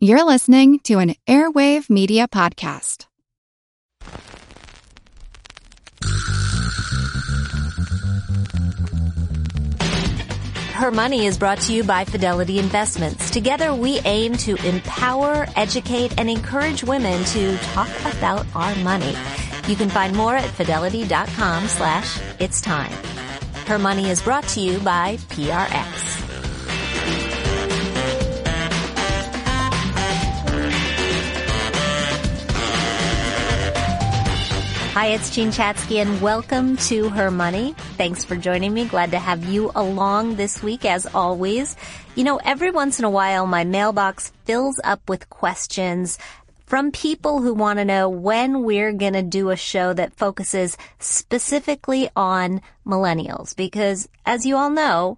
[0.00, 3.06] You're listening to an Airwave Media Podcast.
[10.70, 13.32] Her Money is brought to you by Fidelity Investments.
[13.32, 19.16] Together we aim to empower, educate, and encourage women to talk about our money.
[19.66, 22.92] You can find more at fidelity.com slash it's time.
[23.66, 26.07] Her Money is brought to you by PRX.
[34.98, 37.72] Hi, it's Jean Chatzky and welcome to Her Money.
[37.96, 38.84] Thanks for joining me.
[38.84, 41.76] Glad to have you along this week as always.
[42.16, 46.18] You know, every once in a while my mailbox fills up with questions
[46.66, 50.76] from people who want to know when we're going to do a show that focuses
[50.98, 55.16] specifically on millennials because as you all know,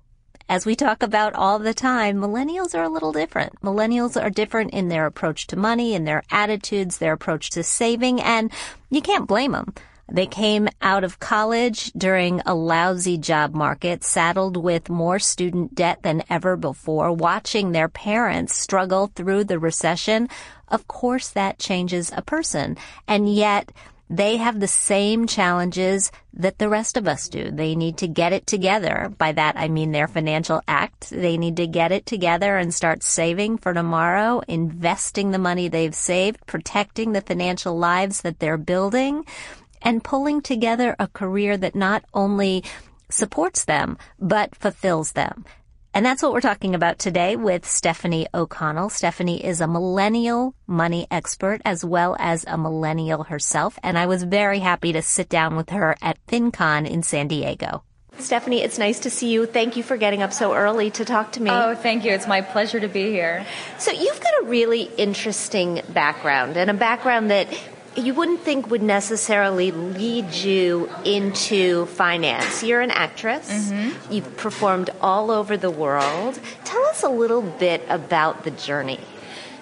[0.50, 3.52] as we talk about all the time, millennials are a little different.
[3.60, 8.20] Millennials are different in their approach to money, in their attitudes, their approach to saving,
[8.20, 8.50] and
[8.90, 9.72] you can't blame them.
[10.10, 16.02] They came out of college during a lousy job market, saddled with more student debt
[16.02, 20.28] than ever before, watching their parents struggle through the recession.
[20.66, 22.76] Of course that changes a person.
[23.06, 23.70] And yet,
[24.10, 27.52] they have the same challenges that the rest of us do.
[27.52, 29.14] They need to get it together.
[29.16, 31.10] By that, I mean their financial act.
[31.10, 35.94] They need to get it together and start saving for tomorrow, investing the money they've
[35.94, 39.24] saved, protecting the financial lives that they're building,
[39.80, 42.64] and pulling together a career that not only
[43.10, 45.44] supports them, but fulfills them.
[45.92, 48.90] And that's what we're talking about today with Stefanie O'Connell.
[48.90, 53.76] Stefanie is a millennial money expert as well as a millennial herself.
[53.82, 57.82] And I was very happy to sit down with her at FinCon in San Diego.
[58.18, 59.46] Stefanie, it's nice to see you.
[59.46, 61.50] Thank you for getting up so early to talk to me.
[61.50, 62.12] Oh, thank you.
[62.12, 63.46] It's my pleasure to be here.
[63.78, 67.48] So, you've got a really interesting background and a background that
[67.96, 72.62] you wouldn't think would necessarily lead you into finance.
[72.62, 73.50] You're an actress.
[73.50, 74.12] Mm-hmm.
[74.12, 76.38] You've performed all over the world.
[76.64, 79.00] Tell us a little bit about the journey.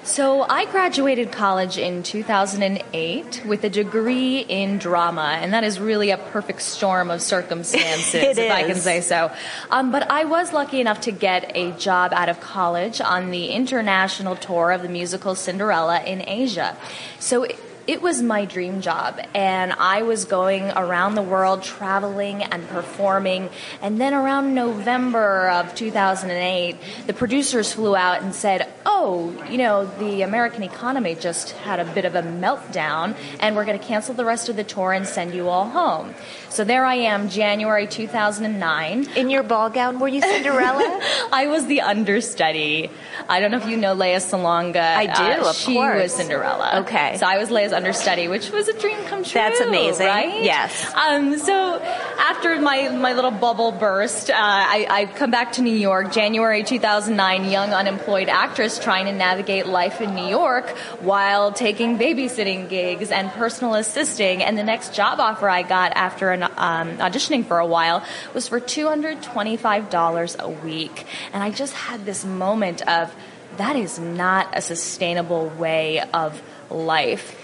[0.05, 6.11] So, I graduated college in 2008 with a degree in drama, and that is really
[6.11, 8.51] a perfect storm of circumstances, if is.
[8.51, 9.31] I can say so.
[9.71, 13.49] Um, but I was lucky enough to get a job out of college on the
[13.51, 16.75] international tour of the musical Cinderella in Asia.
[17.19, 17.47] So,
[17.89, 23.49] it was my dream job and I was going around the world traveling and performing.
[23.81, 29.87] And then around November of 2008 the producers flew out and said oh you know
[29.99, 34.15] the American economy just had a bit of a meltdown and we're going to cancel
[34.15, 36.15] the rest of the tour and send you all home.
[36.51, 41.01] So there I am January 2009 in your ball gown were you Cinderella?
[41.33, 42.91] I was the understudy.
[43.31, 44.77] I don't know if you know Lea Salonga.
[44.77, 46.03] I do uh, of she course.
[46.03, 46.81] Was Cinderella.
[46.83, 47.17] Okay.
[47.17, 49.41] So I was Lea's understudy, which was a dream come true.
[49.41, 50.43] That's amazing, right?
[50.43, 50.93] Yes.
[50.95, 51.81] Um, so
[52.19, 56.65] after my my little bubble burst, uh, I, I come back to New York, January
[56.65, 60.69] 2009, young unemployed actress trying to navigate life in New York
[61.01, 64.43] while taking babysitting gigs and personal assisting.
[64.43, 68.49] And the next job offer I got after an, um, auditioning for a while was
[68.49, 73.15] for $225 a week, and I just had this moment of
[73.57, 77.37] that is not a sustainable way of life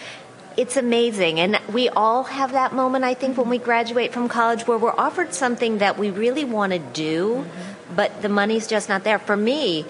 [0.56, 1.41] it's amazing.
[1.41, 4.92] And we all have that moment, I think, when we graduate from college where we're
[4.92, 7.94] offered something that we really want to do, mm-hmm.
[7.94, 9.19] but the money's just not there.
[9.19, 9.87] For me,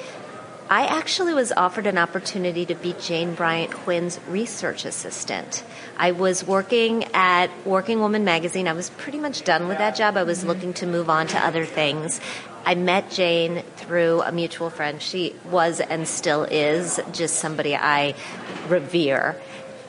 [0.70, 5.62] I actually was offered an opportunity to be Jane Bryant Quinn's research assistant.
[5.98, 8.66] I was working at Working Woman magazine.
[8.66, 10.16] I was pretty much done with that job.
[10.16, 10.48] I was mm-hmm.
[10.48, 12.20] looking to move on to other things.
[12.64, 15.02] I met Jane through a mutual friend.
[15.02, 18.14] She was and still is just somebody I
[18.68, 19.36] revere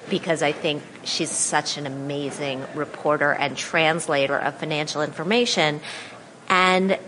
[0.10, 5.82] because I think she's such an amazing reporter and translator of financial information.
[6.50, 7.00] And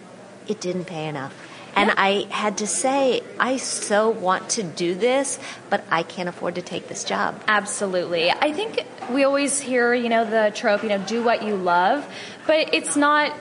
[0.47, 1.33] it didn't pay enough.
[1.75, 5.37] And I had to say, I so want to do this,
[5.69, 7.39] but I can't afford to take this job.
[7.47, 8.31] Absolutely.
[8.31, 12.03] I think we always hear, you know, the trope, you know, do what you love,
[12.47, 13.31] but it's not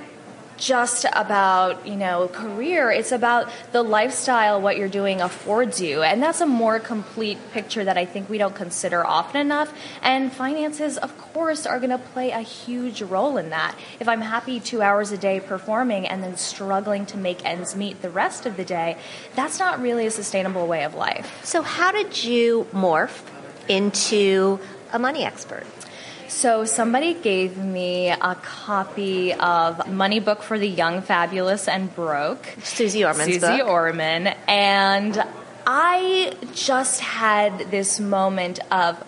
[0.57, 2.91] just about, you know, career.
[2.91, 6.03] It's about the lifestyle, what you're doing affords you.
[6.03, 9.73] And that's a more complete picture that I think we don't consider often enough.
[10.03, 13.77] And finances, of course, are going to play a huge role in that.
[14.01, 18.03] If I'm happy two hours a day performing and then struggling to make ends meet
[18.03, 18.97] the rest of the day,
[19.35, 21.45] that's not really a sustainable way of life.
[21.45, 23.23] So, how did you morph
[23.69, 24.59] into
[24.93, 25.67] a money expert?
[26.29, 32.47] So somebody gave me a copy of Money Book for the Young, Fabulous, and Broke.
[32.63, 33.67] Suze Orman's Suze book.
[33.67, 34.29] Orman.
[34.49, 35.23] And
[35.67, 39.03] I just had this moment of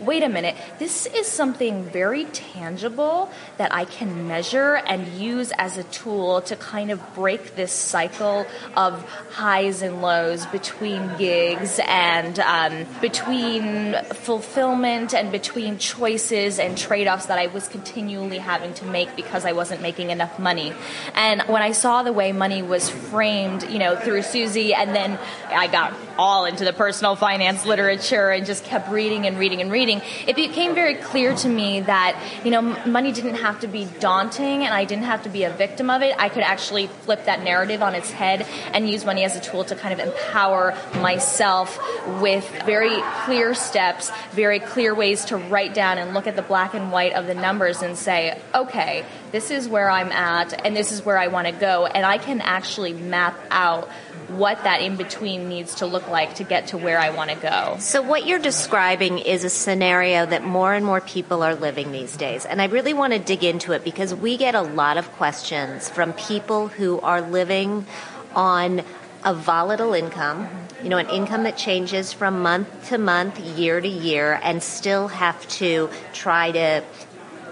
[0.00, 5.76] wait a minute, this is something very tangible that I can measure and use as
[5.76, 12.38] a tool to kind of break this cycle of highs and lows between gigs and
[12.40, 18.84] um, between fulfillment and between choices and trade offs that I was continually having to
[18.86, 20.72] make because I wasn't making enough money.
[21.14, 25.18] And when I saw the way money was framed, you know, through Suze, and then
[25.48, 29.70] I got all into the personal finance literature and just kept reading and reading and
[29.70, 33.66] reading reading, it became very clear to me that, you know, money didn't have to
[33.66, 36.14] be daunting and I didn't have to be a victim of it.
[36.18, 39.64] I could actually flip that narrative on its head and use money as a tool
[39.64, 41.78] to kind of empower myself
[42.20, 46.74] with very clear steps, very clear ways to write down and look at the black
[46.74, 50.92] and white of the numbers and say, okay, this is where I'm at and this
[50.92, 51.86] is where I want to go.
[51.86, 53.88] And I can actually map out
[54.28, 57.36] what that in between needs to look like to get to where I want to
[57.36, 57.76] go.
[57.80, 62.16] So, what you're describing is a scenario that more and more people are living these
[62.16, 62.46] days.
[62.46, 65.88] And I really want to dig into it because we get a lot of questions
[65.88, 67.86] from people who are living
[68.34, 68.82] on
[69.24, 70.48] a volatile income,
[70.82, 75.08] you know, an income that changes from month to month, year to year, and still
[75.08, 76.82] have to try to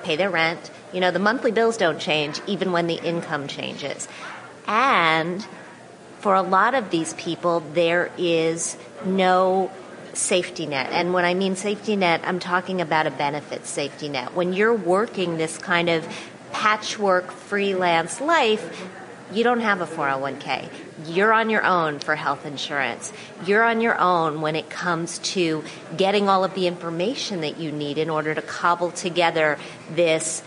[0.02, 0.70] pay their rent.
[0.92, 4.08] You know, the monthly bills don't change even when the income changes.
[4.66, 5.46] And
[6.20, 9.70] for a lot of these people, there is no
[10.14, 10.90] safety net.
[10.92, 14.34] And when I mean safety net, I'm talking about a benefit safety net.
[14.34, 16.06] When you're working this kind of
[16.52, 18.88] patchwork freelance life,
[19.32, 20.68] you don't have a 401k.
[21.06, 23.12] You're on your own for health insurance.
[23.44, 25.62] You're on your own when it comes to
[25.96, 29.58] getting all of the information that you need in order to cobble together
[29.90, 30.42] this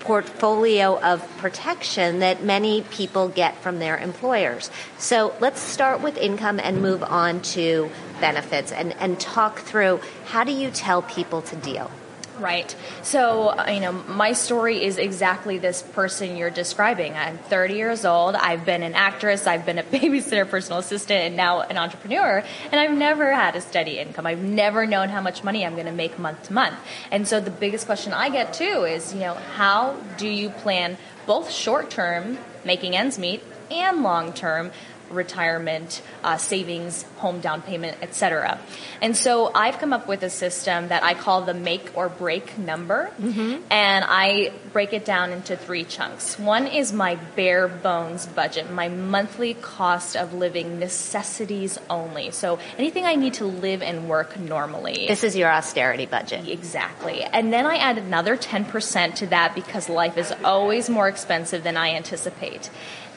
[0.00, 4.70] portfolio of protection that many people get from their employers.
[4.98, 7.90] So let's start with income and move on to
[8.20, 11.90] benefits and, and talk through how do you tell people to deal?
[12.38, 12.74] Right.
[13.02, 17.14] So, uh, you know, my story is exactly this person you're describing.
[17.14, 18.36] I'm 30 years old.
[18.36, 19.46] I've been an actress.
[19.46, 22.44] I've been a babysitter, personal assistant, and now an entrepreneur.
[22.70, 24.24] And I've never had a steady income.
[24.24, 26.76] I've never known how much money I'm going to make month to month.
[27.10, 30.96] And so the biggest question I get too is, you know, how do you plan
[31.26, 34.70] both short term, making ends meet, and long term
[35.10, 38.58] retirement, uh, savings, home down payment, etc.
[39.00, 42.58] And so I've come up with a system that I call the make or break
[42.58, 43.62] number, mm-hmm.
[43.70, 46.38] and I break it down into three chunks.
[46.38, 52.30] One is my bare bones budget, my monthly cost of living necessities only.
[52.30, 55.06] So anything I need to live and work normally.
[55.08, 56.48] This is your austerity budget.
[56.48, 57.22] Exactly.
[57.22, 61.76] And then I add another 10% to that because life is always more expensive than
[61.76, 62.70] I anticipate.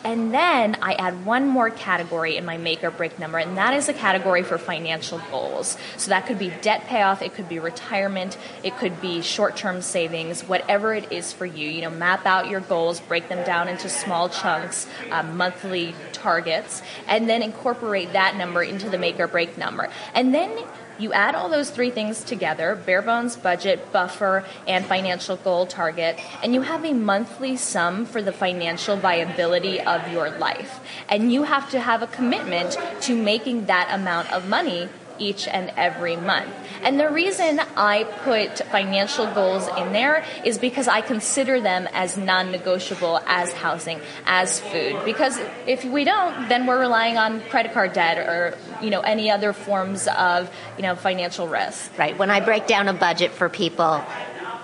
[0.03, 3.73] And then I add one more category in my make or break number, and that
[3.73, 5.77] is a category for financial goals.
[5.97, 9.81] So that could be debt payoff, it could be retirement, it could be short term
[9.81, 11.69] savings, whatever it is for you.
[11.69, 16.81] You know, map out your goals, break them down into small chunks, uh, monthly targets,
[17.07, 19.89] and then incorporate that number into the make or break number.
[20.15, 20.51] And then
[20.99, 26.19] you add all those three things together bare bones, budget, buffer, and financial goal target,
[26.43, 30.79] and you have a monthly sum for the financial viability of your life.
[31.09, 34.89] And you have to have a commitment to making that amount of money
[35.21, 36.49] each and every month.
[36.81, 42.17] And the reason I put financial goals in there is because I consider them as
[42.17, 44.99] non negotiable as housing, as food.
[45.05, 49.29] Because if we don't, then we're relying on credit card debt or, you know, any
[49.29, 51.97] other forms of, you know, financial risk.
[51.97, 52.17] Right.
[52.17, 54.03] When I break down a budget for people,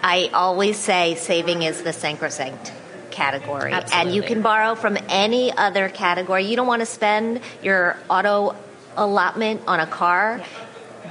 [0.01, 2.73] I always say saving is the sacrosanct
[3.11, 3.73] category.
[3.73, 4.09] Absolutely.
[4.09, 6.45] And you can borrow from any other category.
[6.45, 8.55] You don't want to spend your auto
[8.97, 10.47] allotment on a car, yeah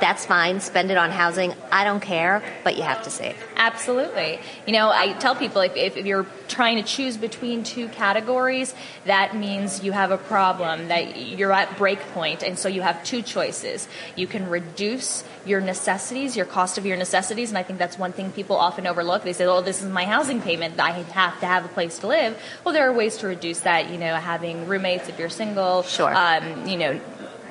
[0.00, 0.60] that's fine.
[0.60, 1.54] Spend it on housing.
[1.72, 3.36] I don't care, but you have to save.
[3.56, 4.38] Absolutely.
[4.66, 8.74] You know, I tell people if, if, you're trying to choose between two categories,
[9.06, 13.02] that means you have a problem, that you're at break point, and so you have
[13.04, 13.88] two choices.
[14.14, 18.12] You can reduce your necessities, your cost of your necessities, and I think that's one
[18.12, 19.22] thing people often overlook.
[19.22, 20.78] They say, oh, this is my housing payment.
[20.78, 22.40] I have to have a place to live.
[22.64, 25.82] Well, there are ways to reduce that, you know, having roommates if you're single.
[25.82, 26.14] Sure.
[26.14, 27.00] Um, you know,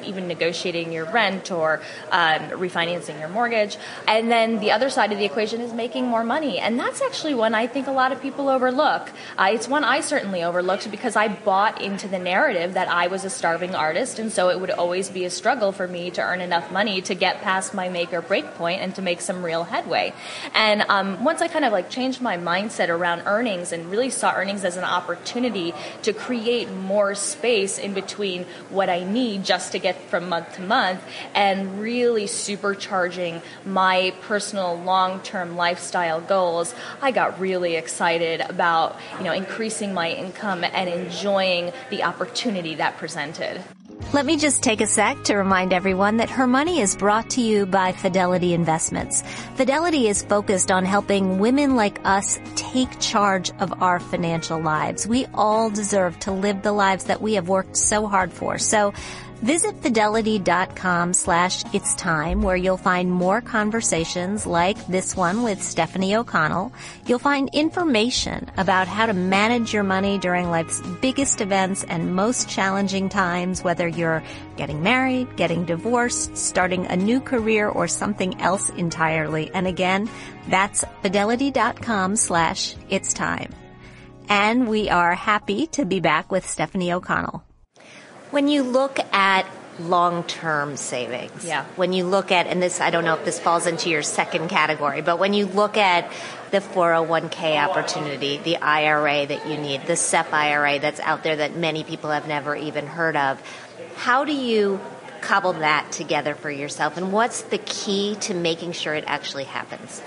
[0.05, 1.81] even negotiating your rent or
[2.11, 3.77] um, refinancing your mortgage.
[4.07, 6.59] And then the other side of the equation is making more money.
[6.59, 9.11] And that's actually one I think a lot of people overlook.
[9.37, 13.25] Uh, it's one I certainly overlooked because I bought into the narrative that I was
[13.25, 14.19] a starving artist.
[14.19, 17.15] And so it would always be a struggle for me to earn enough money to
[17.15, 20.13] get past my make or break point and to make some real headway.
[20.53, 24.33] And um, once I kind of like changed my mindset around earnings and really saw
[24.33, 29.79] earnings as an opportunity to create more space in between what I need just to
[29.79, 31.01] get from month to month
[31.33, 39.33] and really supercharging my personal long-term lifestyle goals, I got really excited about, you know,
[39.33, 43.61] increasing my income and enjoying the opportunity that presented.
[44.13, 47.41] Let me just take a sec to remind everyone that Her Money is brought to
[47.41, 49.23] you by Fidelity Investments.
[49.55, 55.07] Fidelity is focused on helping women like us take charge of our financial lives.
[55.07, 58.57] We all deserve to live the lives that we have worked so hard for.
[58.57, 58.93] So
[59.45, 66.17] Visit fidelity.com slash it's time where you'll find more conversations like this one with Stefanie
[66.17, 66.73] O'Connell.
[67.05, 72.49] You'll find information about how to manage your money during life's biggest events and most
[72.49, 74.23] challenging times, whether you're
[74.57, 79.51] getting married, getting divorced, starting a new career, or something else entirely.
[79.53, 80.09] And again,
[80.47, 83.53] that's fidelity.com slash it's time.
[84.27, 87.44] And we are happy to be back with Stefanie O'Connell.
[88.35, 89.45] When you look at
[89.79, 91.45] long-term savings.
[91.45, 91.63] Yeah.
[91.77, 94.49] When you look at, and this, I don't know if this falls into your second
[94.49, 96.11] category, but when you look at
[96.51, 101.55] the 401k opportunity, the IRA that you need, the SEP IRA that's out there that
[101.55, 103.41] many people have never even heard of,
[103.95, 104.81] how do you
[105.21, 106.97] cobble that together for yourself?
[106.97, 110.01] And what's the key to making sure it actually happens?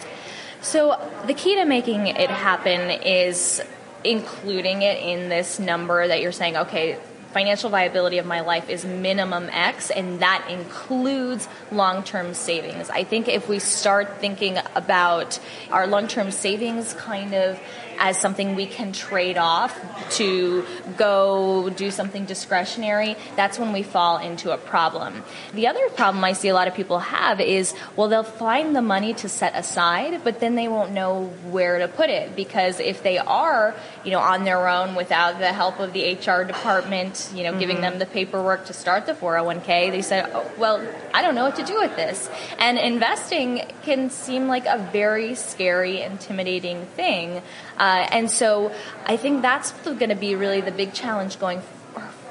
[0.60, 3.62] So the key to making it happen is
[4.04, 6.98] including it in this number that you're saying, okay,
[7.32, 12.90] financial viability of my life is minimum X, and that includes long term savings.
[12.90, 15.38] I think if we start thinking about
[15.70, 17.60] our long term savings kind of
[17.98, 19.78] as something we can trade off
[20.16, 20.64] to
[20.96, 25.22] go do something discretionary, that's when we fall into a problem.
[25.52, 28.82] The other problem I see a lot of people have is, well, they'll find the
[28.82, 33.02] money to set aside, but then they won't know where to put it because if
[33.02, 33.74] they are,
[34.04, 37.60] you know, on their own without the help of the HR department, you know, mm-hmm.
[37.60, 41.44] giving them the paperwork to start the 401k, they say, oh, well, I don't know
[41.44, 42.30] what to do with this.
[42.58, 47.42] And investing can seem like a very scary, intimidating thing.
[47.78, 48.72] Uh, and so
[49.06, 51.62] I think that's going to be really the big challenge going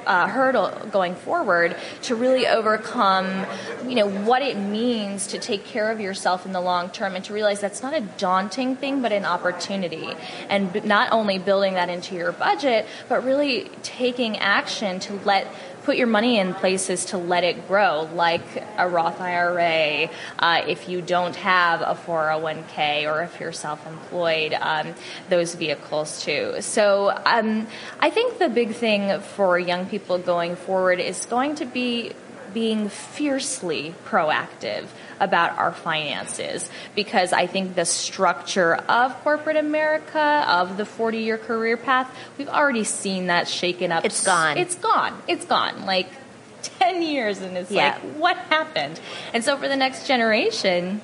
[0.08, 3.46] uh, hurdle going forward to really overcome,
[3.86, 7.24] you know, what it means to take care of yourself in the long term and
[7.26, 10.08] to realize that's not a daunting thing, but an opportunity.
[10.48, 15.46] And not only building that into your budget, but really taking action to let
[15.88, 18.42] put your money in places to let it grow, like
[18.76, 24.52] a Roth IRA, uh, if you don't have a 401k or if you're self employed,
[24.52, 24.94] um,
[25.30, 26.56] those vehicles too.
[26.60, 27.66] So um,
[28.00, 32.12] I think the big thing for young people going forward is going to be
[32.52, 34.88] being fiercely proactive
[35.20, 41.38] about our finances because I think the structure of corporate America, of the 40 year
[41.38, 44.04] career path, we've already seen that shaken up.
[44.04, 44.58] It's gone.
[44.58, 45.20] It's gone.
[45.26, 45.86] It's gone.
[45.86, 46.08] Like
[46.62, 47.98] 10 years and it's yeah.
[48.02, 49.00] like, what happened?
[49.32, 51.00] And so for the next generation,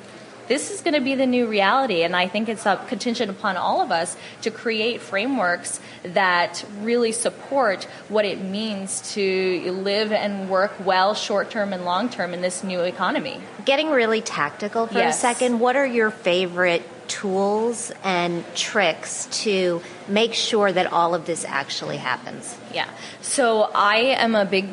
[0.49, 2.03] this is going to be the new reality.
[2.03, 7.13] And I think it's a contingent upon all of us to create frameworks that really
[7.13, 12.41] support what it means to live and work well short term and long term in
[12.41, 13.41] this new economy.
[13.65, 15.17] Getting really tactical for yes.
[15.17, 21.27] a second, what are your favorite tools and tricks to make sure that all of
[21.27, 22.57] this actually happens?
[22.73, 22.89] Yeah.
[23.21, 24.67] So I am a big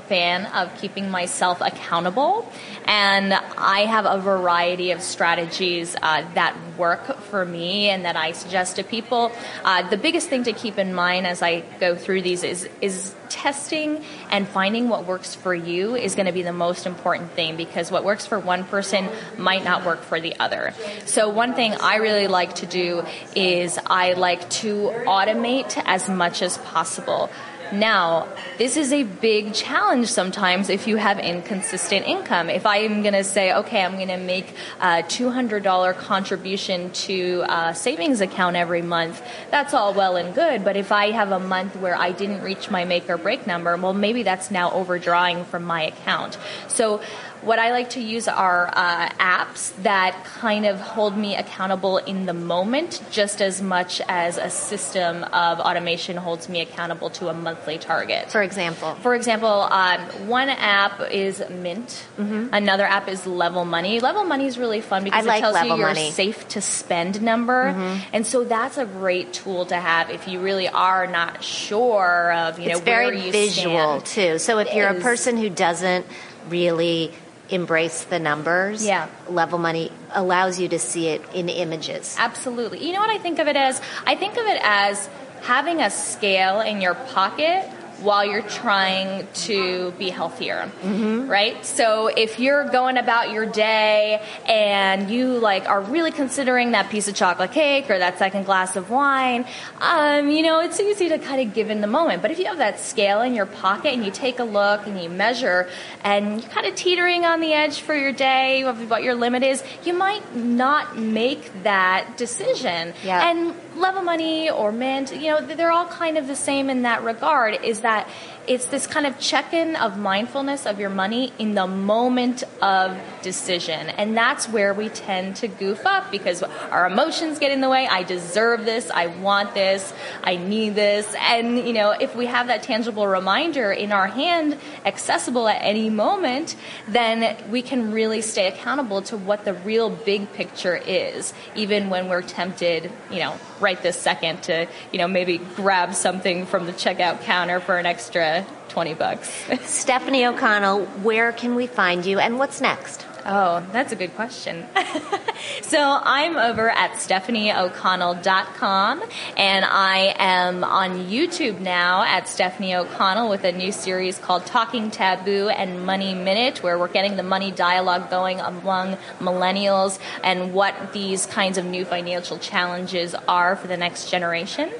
[0.00, 2.50] a fan of keeping myself accountable,
[2.86, 8.32] and I have a variety of strategies uh, that work for me and that I
[8.32, 9.32] suggest to people.
[9.64, 13.14] Uh, the biggest thing to keep in mind as I go through these is is
[13.28, 17.56] testing and finding what works for you is going to be the most important thing
[17.56, 20.74] because what works for one person might not work for the other.
[21.06, 23.04] So one thing I really like to do
[23.36, 27.30] is I like to automate as much as possible.
[27.72, 32.50] Now, this is a big challenge sometimes if you have inconsistent income.
[32.50, 37.44] If I am going to say, okay, I'm going to make a $200 contribution to
[37.48, 40.64] a savings account every month, that's all well and good.
[40.64, 43.76] But if I have a month where I didn't reach my make or break number,
[43.76, 46.38] well, maybe that's now overdrawing from my account.
[46.68, 47.00] So
[47.42, 52.26] what I like to use are uh, apps that kind of hold me accountable in
[52.26, 57.34] the moment just as much as a system of automation holds me accountable to a
[57.34, 58.30] monthly target.
[58.30, 58.94] For example?
[58.96, 62.06] For example, um, one app is Mint.
[62.18, 62.48] Mm-hmm.
[62.52, 64.00] Another app is Level Money.
[64.00, 66.10] Level Money is really fun because like it tells you your money.
[66.10, 67.72] safe to spend number.
[67.72, 68.10] Mm-hmm.
[68.12, 72.58] And so that's a great tool to have if you really are not sure of,
[72.58, 74.06] you know, it's very where you visual stand.
[74.06, 74.38] too.
[74.38, 76.06] So if you're a person who doesn't
[76.48, 77.12] really
[77.50, 78.84] embrace the numbers.
[78.84, 79.08] Yeah.
[79.28, 82.16] Level money allows you to see it in images.
[82.18, 82.84] Absolutely.
[82.86, 83.80] You know what I think of it as?
[84.06, 85.08] I think of it as
[85.42, 87.68] having a scale in your pocket
[88.02, 91.28] while you're trying to be healthier, mm-hmm.
[91.28, 91.64] right?
[91.64, 97.08] So if you're going about your day and you like are really considering that piece
[97.08, 99.44] of chocolate cake or that second glass of wine,
[99.80, 102.22] um, you know, it's easy to kind of give in the moment.
[102.22, 105.00] But if you have that scale in your pocket and you take a look and
[105.00, 105.68] you measure
[106.02, 109.42] and you're kind of teetering on the edge for your day of what your limit
[109.42, 112.94] is, you might not make that decision.
[113.04, 113.30] Yeah.
[113.30, 117.02] And Level Money or Mint, you know, they're all kind of the same in that
[117.04, 117.64] regard.
[117.64, 118.08] Is that
[118.46, 123.88] it's this kind of check-in of mindfulness of your money in the moment of decision.
[123.90, 127.86] And that's where we tend to goof up because our emotions get in the way.
[127.86, 128.90] I deserve this.
[128.90, 129.92] I want this.
[130.24, 131.14] I need this.
[131.18, 135.90] And, you know, if we have that tangible reminder in our hand, accessible at any
[135.90, 136.56] moment,
[136.88, 142.08] then we can really stay accountable to what the real big picture is, even when
[142.08, 146.72] we're tempted, you know, right this second to, you know, maybe grab something from the
[146.72, 149.28] checkout counter for an extra 20 bucks.
[149.48, 153.04] Stefanie O'Connell, where can we find you and what's next?
[153.26, 154.66] Oh, that's a good question.
[155.62, 159.02] so I'm over at stefanieoconnell.com
[159.36, 164.90] and I am on YouTube now at Stefanie O'Connell with a new series called Talking
[164.90, 170.92] Taboo and Money Minute where we're getting the money dialogue going among millennials and what
[170.92, 174.70] these kinds of new financial challenges are for the next generation.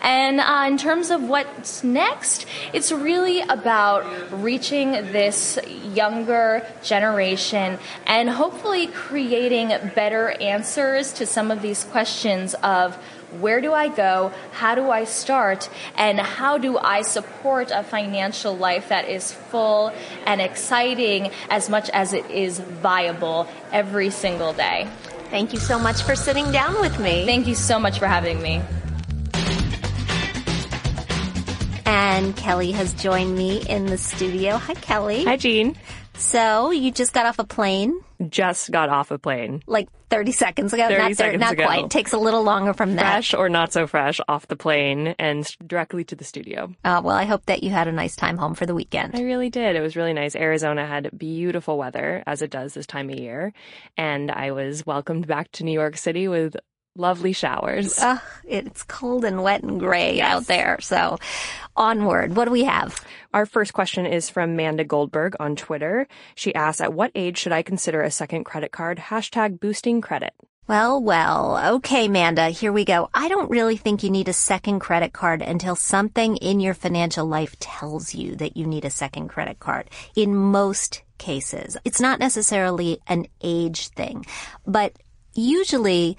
[0.00, 5.58] And uh, in terms of what's next, it's really about reaching this
[5.94, 12.96] younger generation and hopefully creating better answers to some of these questions of
[13.38, 14.32] where do I go?
[14.52, 15.68] How do I start?
[15.96, 19.92] And how do I support a financial life that is full
[20.26, 24.88] and exciting as much as it is viable every single day?
[25.30, 27.24] Thank you so much for sitting down with me.
[27.24, 28.60] Thank you so much for having me.
[31.86, 34.56] And Kelly has joined me in the studio.
[34.56, 35.24] Hi, Kelly.
[35.24, 35.76] Hi, Jean.
[36.20, 37.98] So you just got off a plane?
[38.28, 39.62] Just got off a plane.
[39.66, 40.86] Like 30 seconds ago?
[40.86, 41.64] 30 not seconds not ago.
[41.64, 41.90] quite.
[41.90, 43.12] Takes a little longer from that.
[43.12, 46.74] Fresh or not so fresh off the plane and directly to the studio.
[46.84, 49.16] Uh, well, I hope that you had a nice time home for the weekend.
[49.16, 49.76] I really did.
[49.76, 50.36] It was really nice.
[50.36, 53.54] Arizona had beautiful weather, as it does this time of year.
[53.96, 56.54] And I was welcomed back to New York City with
[56.96, 57.98] lovely showers.
[57.98, 60.78] Uh, it's cold and wet and gray out there.
[60.80, 61.18] So
[61.76, 62.36] onward.
[62.36, 63.04] What do we have?
[63.32, 66.08] Our first question is from Manda Goldberg on Twitter.
[66.34, 68.98] She asks, at what age should I consider a second credit card?
[68.98, 70.34] Hashtag boosting credit.
[70.68, 73.10] Well, well, okay, Manda, here we go.
[73.12, 77.26] I don't really think you need a second credit card until something in your financial
[77.26, 79.90] life tells you that you need a second credit card.
[80.14, 84.24] In most cases, it's not necessarily an age thing,
[84.64, 84.92] but
[85.34, 86.16] usually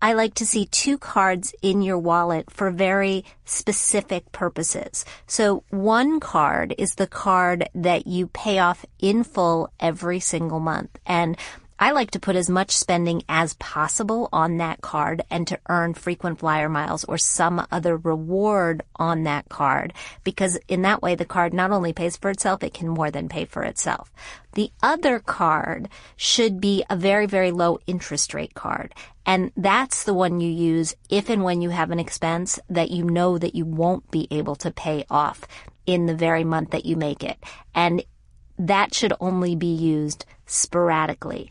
[0.00, 5.04] I like to see two cards in your wallet for very specific purposes.
[5.26, 10.98] So one card is the card that you pay off in full every single month.
[11.04, 11.36] And
[11.80, 15.94] I like to put as much spending as possible on that card and to earn
[15.94, 21.24] frequent flyer miles or some other reward on that card because in that way the
[21.24, 24.12] card not only pays for itself, it can more than pay for itself.
[24.54, 28.92] The other card should be a very, very low interest rate card.
[29.24, 33.04] And that's the one you use if and when you have an expense that you
[33.04, 35.44] know that you won't be able to pay off
[35.86, 37.38] in the very month that you make it.
[37.72, 38.02] And
[38.58, 41.50] that should only be used sporadically.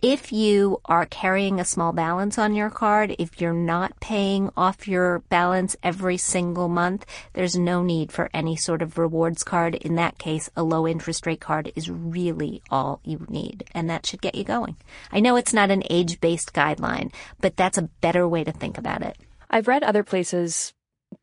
[0.00, 4.86] If you are carrying a small balance on your card, if you're not paying off
[4.86, 9.74] your balance every single month, there's no need for any sort of rewards card.
[9.74, 14.06] In that case, a low interest rate card is really all you need, and that
[14.06, 14.76] should get you going.
[15.10, 18.78] I know it's not an age based guideline, but that's a better way to think
[18.78, 19.18] about it.
[19.50, 20.74] I've read other places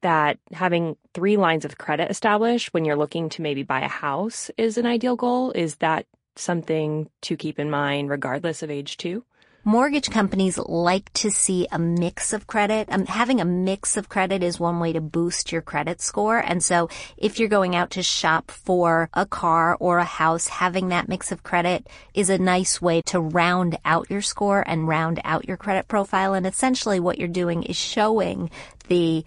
[0.02, 4.52] that having three lines of credit established when you're looking to maybe buy a house
[4.58, 5.52] is an ideal goal.
[5.52, 9.24] Is that something to keep in mind regardless of age too?
[9.68, 12.88] Mortgage companies like to see a mix of credit.
[12.92, 16.38] Um, having a mix of credit is one way to boost your credit score.
[16.38, 20.90] And so if you're going out to shop for a car or a house, having
[20.90, 25.20] that mix of credit is a nice way to round out your score and round
[25.24, 26.36] out your credit profile.
[26.36, 28.52] And essentially what you're doing is showing
[28.88, 29.26] the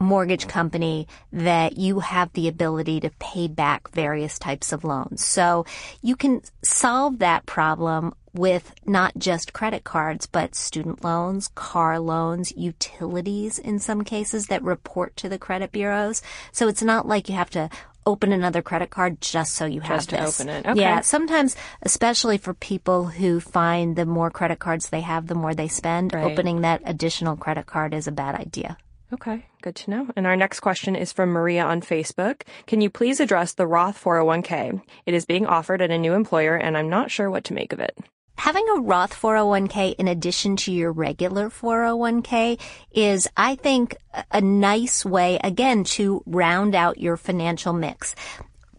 [0.00, 5.24] mortgage company that you have the ability to pay back various types of loans.
[5.24, 5.66] So
[6.02, 12.52] you can solve that problem with not just credit cards, but student loans, car loans,
[12.56, 16.22] utilities in some cases that report to the credit bureaus.
[16.52, 17.68] So it's not like you have to
[18.06, 20.40] open another credit card just so you have Just to this.
[20.40, 20.66] open it.
[20.66, 20.80] Okay.
[20.80, 25.54] Yeah, sometimes, especially for people who find the more credit cards they have, the more
[25.54, 26.24] they spend, Right.
[26.24, 28.78] opening that additional credit card is a bad idea.
[29.12, 30.08] Okay, good to know.
[30.16, 32.42] And our next question is from Maria on Facebook.
[32.66, 34.82] Can you please address the Roth 401k?
[35.06, 37.72] It is being offered at a new employer and I'm not sure what to make
[37.72, 37.96] of it.
[38.40, 42.58] Having a Roth 401k in addition to your regular 401k
[42.90, 43.94] is, I think,
[44.30, 48.14] a nice way, again, to round out your financial mix.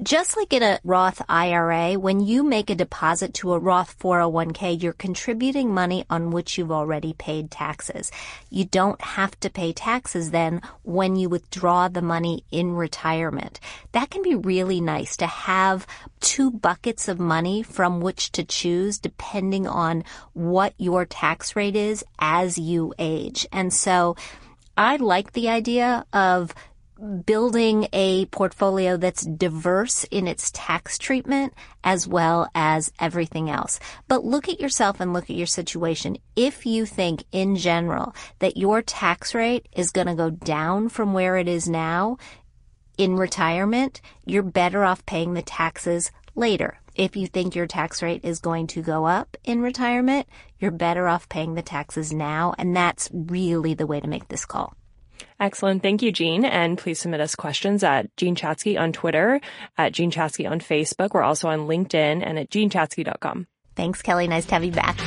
[0.04, 4.82] Just like in a Roth IRA, when you make a deposit to a Roth 401k,
[4.82, 8.12] you're contributing money on which you've already paid taxes.
[8.50, 13.60] You don't have to pay taxes then when you withdraw the money in retirement.
[13.92, 15.86] That can be really nice to have
[16.20, 22.04] two buckets of money from which to choose depending on what your tax rate is
[22.18, 23.46] as you age.
[23.52, 24.16] And so
[24.76, 26.56] I like the idea of
[27.26, 33.80] building a portfolio that's diverse in its tax treatment as well as everything else.
[34.08, 36.18] But look at yourself and look at your situation.
[36.36, 41.14] If you think in general that your tax rate is going to go down from
[41.14, 42.18] where it is now
[42.98, 46.78] in retirement, you're better off paying the taxes later.
[46.94, 50.28] If you think your tax rate is going to go up in retirement,
[50.60, 52.54] you're better off paying the taxes now.
[52.58, 54.76] And that's really the way to make this call.
[55.42, 55.82] Excellent.
[55.82, 56.46] Thank you, Jean.
[56.46, 59.42] And please submit us questions at Jean Chatzky on Twitter,
[59.76, 61.16] at Jean Chatzky on Facebook.
[61.16, 63.48] We're also on LinkedIn and at jeanchatzky.com.
[63.76, 64.28] Thanks, Kelly.
[64.28, 65.00] Nice to have you back.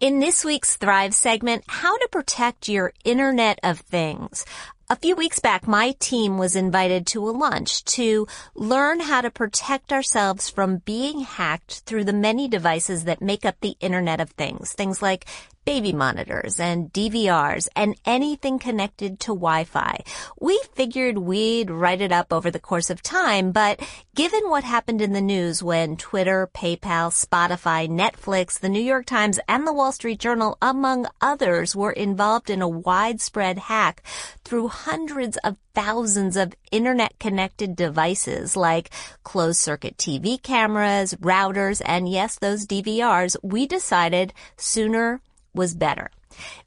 [0.00, 4.46] In this week's Thrive segment, how to protect your Internet of Things.
[4.88, 9.30] A few weeks back, my team was invited to a lunch to learn how to
[9.30, 14.30] protect ourselves from being hacked through the many devices that make up the Internet of
[14.30, 14.72] Things.
[14.72, 15.26] Things like
[15.68, 20.02] baby monitors and DVRs and anything connected to Wi-Fi.
[20.40, 23.78] We figured we'd write it up over the course of time, but
[24.14, 29.38] given what happened in the news when Twitter, PayPal, Spotify, Netflix, the New York Times,
[29.46, 34.02] and the Wall Street Journal, among others, were involved in a widespread hack
[34.44, 38.88] through hundreds of thousands of internet connected devices like
[39.22, 45.20] closed circuit TV cameras, routers, and yes, those DVRs, we decided sooner
[45.54, 46.10] was better.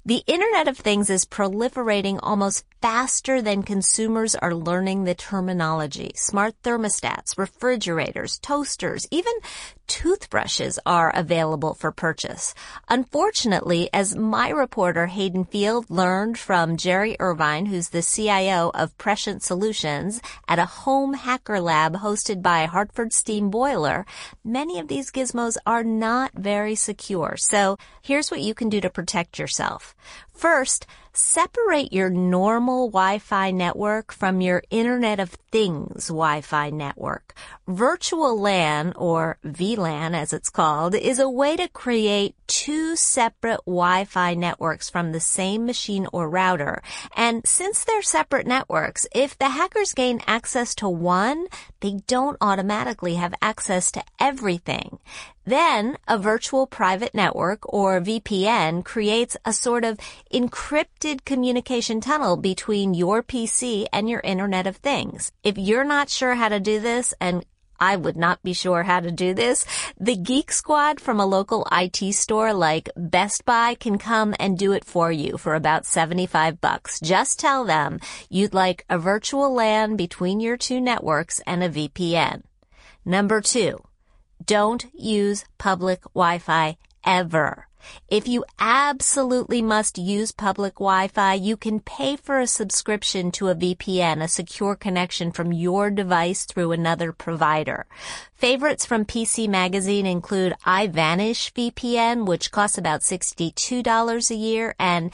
[0.05, 6.11] The Internet of Things is proliferating almost faster than consumers are learning the terminology.
[6.15, 9.33] Smart thermostats, refrigerators, toasters, even
[9.87, 12.53] toothbrushes are available for purchase.
[12.89, 19.43] Unfortunately, as my reporter Hayden Field learned from Jerry Irvine, who's the CIO of Prescient
[19.43, 24.05] Solutions at a home hacker lab hosted by Hartford Steam Boiler,
[24.43, 27.35] many of these gizmos are not very secure.
[27.37, 29.95] So here's what you can do to protect yourself.
[30.33, 37.33] First, separate your normal Wi-Fi network from your Internet of Things Wi-Fi network.
[37.67, 44.33] Virtual LAN, or VLAN as it's called, is a way to create two separate Wi-Fi
[44.33, 46.81] networks from the same machine or router.
[47.15, 51.47] And since they're separate networks, if the hackers gain access to one,
[51.81, 54.99] they don't automatically have access to everything.
[55.51, 59.99] Then a virtual private network or VPN creates a sort of
[60.33, 65.33] encrypted communication tunnel between your PC and your Internet of Things.
[65.43, 67.45] If you're not sure how to do this, and
[67.81, 69.65] I would not be sure how to do this.
[69.99, 74.71] The Geek Squad from a local IT store like Best Buy can come and do
[74.71, 76.97] it for you for about 75 bucks.
[77.01, 82.43] Just tell them you'd like a virtual LAN between your two networks and a VPN.
[83.03, 83.83] Number two,
[84.45, 87.67] don't use public Wi-Fi ever.
[88.07, 93.55] If you absolutely must use public Wi-Fi, you can pay for a subscription to a
[93.55, 97.85] VPN, a secure connection from your device through another provider.
[98.33, 105.11] Favorites from PC Magazine include IPVanish VPN, which costs about $62 a year, and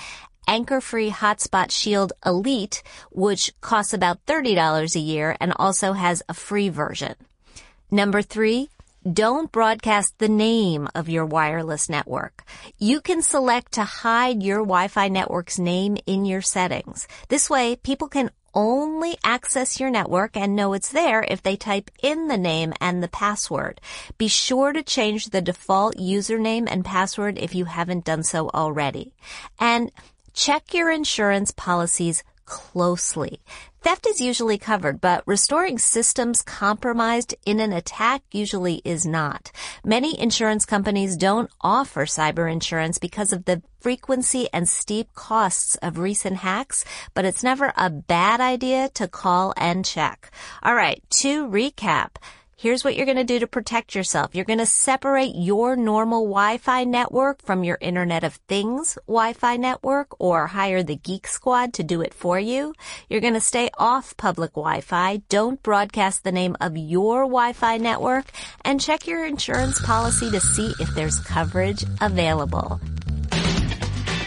[0.47, 6.33] Anchor Free Hotspot Shield Elite, which costs about $30 a year and also has a
[6.33, 7.15] free version.
[7.91, 8.69] Number three,
[9.13, 12.43] don't broadcast the name of your wireless network.
[12.77, 17.07] You can select to hide your Wi-Fi network's name in your settings.
[17.29, 21.91] This way, people can only access your network and know it's there if they type
[22.01, 23.79] in the name and the password.
[24.17, 29.13] Be sure to change the default username and password if you haven't done so already.
[29.59, 29.91] And
[30.33, 33.39] check your insurance policies closely.
[33.83, 39.51] Theft is usually covered, but restoring systems compromised in an attack usually is not.
[39.85, 45.99] Many insurance companies don't offer cyber insurance because of the frequency and steep costs of
[45.99, 46.83] recent hacks,
[47.13, 50.31] but it's never a bad idea to call and check.
[50.63, 52.15] All right, to recap,
[52.59, 54.33] Here's what you're going to do to protect yourself.
[54.33, 60.19] You're going to separate your normal Wi-Fi network from your Internet of Things Wi-Fi network
[60.19, 62.73] or hire the Geek Squad to do it for you.
[63.11, 65.17] You're going to stay off public Wi-Fi.
[65.29, 68.25] Don't broadcast the name of your Wi-Fi network
[68.65, 72.81] and check your insurance policy to see if there's coverage available.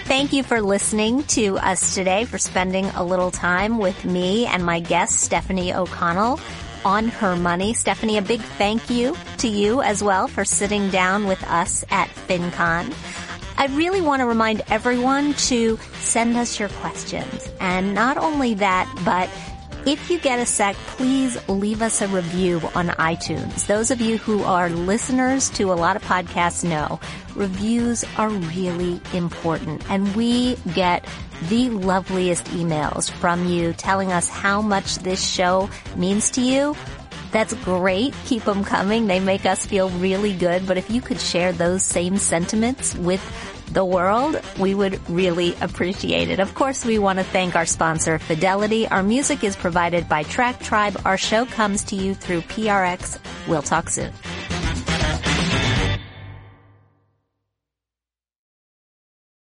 [0.05, 4.65] Thank you for listening to us today, for spending a little time with me and
[4.65, 6.39] my guest, Stefanie O'Connell
[6.85, 7.75] on her money.
[7.75, 12.09] Stefanie, a big thank you to you as well for sitting down with us at
[12.09, 12.95] FinCon.
[13.57, 17.47] I really want to remind everyone to send us your questions.
[17.61, 19.29] And not only that, but
[19.87, 23.67] if you get a sec, please leave us a review on iTunes.
[23.67, 27.01] Those of you who are listeners to a lot of podcasts know
[27.35, 31.07] reviews are really important and we get
[31.49, 36.77] the loveliest emails from you telling us how much this show means to you.
[37.31, 38.15] That's great.
[38.27, 39.07] Keep them coming.
[39.07, 40.67] They make us feel really good.
[40.67, 43.21] But if you could share those same sentiments with
[43.73, 46.41] the world, we would really appreciate it.
[46.41, 48.89] Of course, we want to thank our sponsor, Fidelity.
[48.89, 51.01] Our music is provided by Track Tribe.
[51.05, 53.19] Our show comes to you through PRX.
[53.47, 54.13] We'll talk soon.